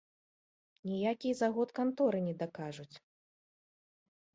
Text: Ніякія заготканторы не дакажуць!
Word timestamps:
Ніякія 0.93 1.37
заготканторы 1.43 2.19
не 2.31 2.35
дакажуць! 2.43 2.93